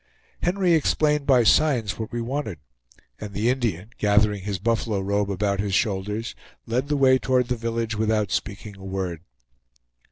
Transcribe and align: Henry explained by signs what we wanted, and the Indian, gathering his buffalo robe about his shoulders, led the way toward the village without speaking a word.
Henry 0.41 0.73
explained 0.73 1.27
by 1.27 1.43
signs 1.43 1.99
what 1.99 2.11
we 2.11 2.21
wanted, 2.21 2.57
and 3.19 3.33
the 3.35 3.51
Indian, 3.51 3.91
gathering 3.99 4.41
his 4.41 4.57
buffalo 4.57 4.99
robe 4.99 5.29
about 5.29 5.59
his 5.59 5.75
shoulders, 5.75 6.33
led 6.65 6.87
the 6.87 6.97
way 6.97 7.19
toward 7.19 7.49
the 7.49 7.55
village 7.55 7.93
without 7.95 8.31
speaking 8.31 8.77
a 8.77 8.83
word. 8.83 9.21